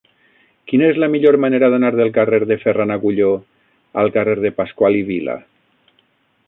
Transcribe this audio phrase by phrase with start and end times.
[0.69, 3.29] Quina és la millor manera d'anar del carrer de Ferran Agulló
[4.05, 5.37] al carrer de Pascual i Vila?